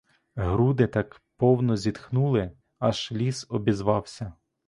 [0.35, 4.33] Груди так повно зітхнули, аж ліс обізвався.